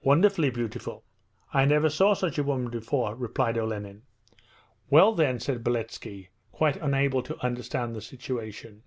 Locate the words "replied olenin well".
3.14-5.12